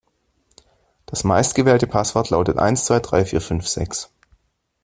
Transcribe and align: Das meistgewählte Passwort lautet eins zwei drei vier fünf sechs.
Das 1.05 1.23
meistgewählte 1.23 1.85
Passwort 1.85 2.31
lautet 2.31 2.57
eins 2.57 2.85
zwei 2.85 2.99
drei 2.99 3.23
vier 3.23 3.39
fünf 3.39 3.67
sechs. 3.67 4.09